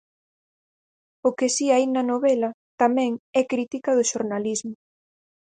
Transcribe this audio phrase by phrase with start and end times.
[1.27, 2.49] O que si hai na novela,
[2.81, 4.73] tamén, é crítica do xornalismo.